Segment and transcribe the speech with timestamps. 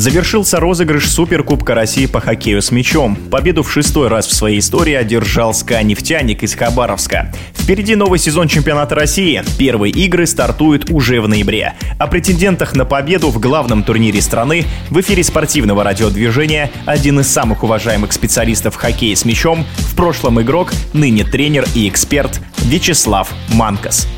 [0.00, 3.16] Завершился розыгрыш Суперкубка России по хоккею с мячом.
[3.16, 7.30] Победу в шестой раз в своей истории одержал СКА «Нефтяник» из Хабаровска.
[7.52, 9.42] Впереди новый сезон чемпионата России.
[9.58, 11.74] Первые игры стартуют уже в ноябре.
[11.98, 17.62] О претендентах на победу в главном турнире страны в эфире спортивного радиодвижения один из самых
[17.62, 24.08] уважаемых специалистов в хоккее с мячом, в прошлом игрок, ныне тренер и эксперт Вячеслав Манкас.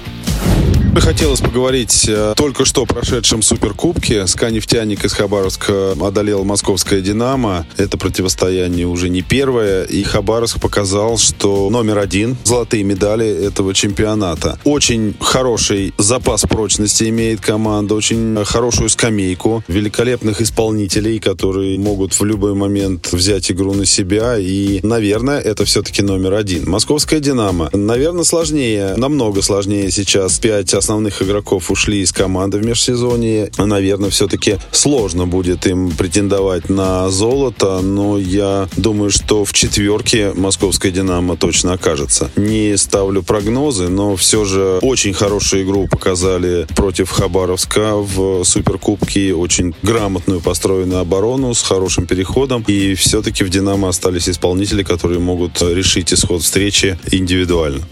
[1.01, 4.27] Хотелось поговорить о только что прошедшем Суперкубке.
[4.27, 7.67] СКА «Нефтяник» из Хабаровска одолел московское «Динамо».
[7.77, 9.85] Это противостояние уже не первое.
[9.85, 14.59] И Хабаровск показал, что номер один золотые медали этого чемпионата.
[14.65, 22.55] Очень хороший запас прочности имеет команда, очень хорошую скамейку, великолепных исполнителей, которые могут в любой
[22.55, 24.39] момент взять игру на себя.
[24.39, 26.69] И, наверное, это все-таки номер один.
[26.69, 27.71] Московская «Динамо».
[27.73, 33.53] Наверное, сложнее, намного сложнее сейчас пять основных игроков ушли из команды в межсезонье.
[33.57, 40.91] Наверное, все-таки сложно будет им претендовать на золото, но я думаю, что в четверке московская
[40.91, 42.31] «Динамо» точно окажется.
[42.35, 49.35] Не ставлю прогнозы, но все же очень хорошую игру показали против Хабаровска в Суперкубке.
[49.35, 52.65] Очень грамотную построенную оборону с хорошим переходом.
[52.67, 57.83] И все-таки в «Динамо» остались исполнители, которые могут решить исход встречи индивидуально.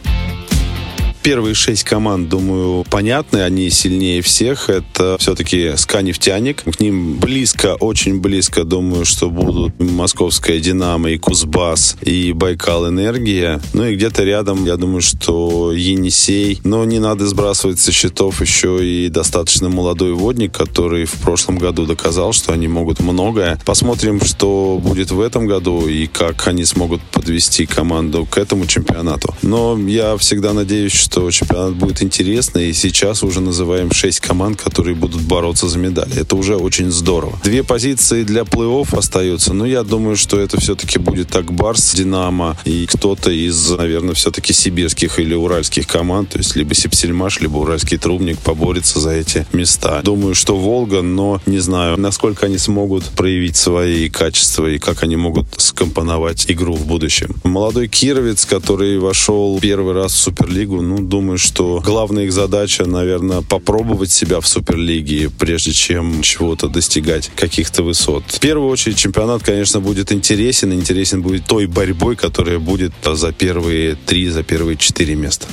[1.23, 4.71] Первые шесть команд, думаю, понятны, они сильнее всех.
[4.71, 6.63] Это все-таки СКА «Нефтяник».
[6.63, 13.61] К ним близко, очень близко, думаю, что будут Московская «Динамо» и Кузбасс, и Байкал «Энергия».
[13.75, 16.59] Ну и где-то рядом, я думаю, что Енисей.
[16.65, 21.85] Но не надо сбрасывать со счетов еще и достаточно молодой водник, который в прошлом году
[21.85, 23.61] доказал, что они могут многое.
[23.67, 29.35] Посмотрим, что будет в этом году и как они смогут подвести команду к этому чемпионату.
[29.43, 32.70] Но я всегда надеюсь, что чемпионат будет интересный.
[32.70, 36.17] И сейчас уже называем шесть команд, которые будут бороться за медали.
[36.17, 37.39] Это уже очень здорово.
[37.42, 39.52] Две позиции для плей-офф остаются.
[39.52, 44.52] Но я думаю, что это все-таки будет так Барс, Динамо и кто-то из, наверное, все-таки
[44.52, 46.30] сибирских или уральских команд.
[46.30, 50.02] То есть либо Сипсельмаш, либо Уральский Трубник поборется за эти места.
[50.02, 55.17] Думаю, что Волга, но не знаю, насколько они смогут проявить свои качества и как они
[55.17, 57.35] могут скомпоновать игру в будущем.
[57.42, 63.42] Молодой Кировец, который вошел первый раз в Суперлигу, ну, думаю, что главная их задача, наверное,
[63.42, 68.24] попробовать себя в Суперлиге, прежде чем чего-то достигать, каких-то высот.
[68.28, 70.72] В первую очередь, чемпионат, конечно, будет интересен.
[70.72, 75.46] Интересен будет той борьбой, которая будет за первые три, за первые четыре места.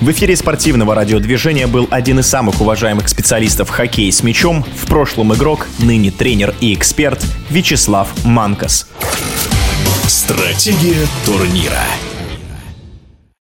[0.00, 4.86] В эфире спортивного радиодвижения был один из самых уважаемых специалистов в хоккее с мячом, в
[4.86, 8.86] прошлом игрок, ныне тренер и эксперт Вячеслав Манкас.
[10.06, 11.82] Стратегия турнира.